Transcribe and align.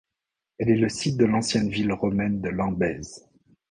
Elle 0.57 0.71
est 0.71 0.77
le 0.77 0.89
site 0.89 1.15
de 1.17 1.25
l'ancienne 1.25 1.69
ville 1.69 1.93
romaine 1.93 2.41
de 2.41 2.49
Lambèse. 2.49 3.29